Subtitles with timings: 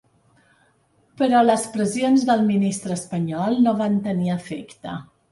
[1.21, 4.95] Però les pressions del ministre espanyol no van tenir efecte.